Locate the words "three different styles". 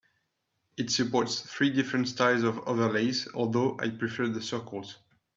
1.41-2.41